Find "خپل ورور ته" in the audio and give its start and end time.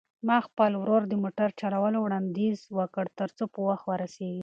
0.47-1.09